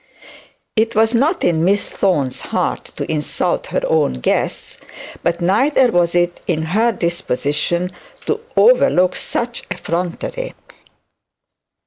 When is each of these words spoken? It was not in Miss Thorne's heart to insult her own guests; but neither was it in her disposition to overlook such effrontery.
It 0.75 0.95
was 0.95 1.13
not 1.13 1.43
in 1.43 1.63
Miss 1.63 1.87
Thorne's 1.91 2.39
heart 2.41 2.85
to 2.95 3.05
insult 3.11 3.67
her 3.67 3.83
own 3.85 4.13
guests; 4.13 4.79
but 5.21 5.41
neither 5.41 5.91
was 5.91 6.15
it 6.15 6.39
in 6.47 6.63
her 6.63 6.91
disposition 6.91 7.91
to 8.25 8.39
overlook 8.57 9.15
such 9.15 9.61
effrontery. 9.69 10.55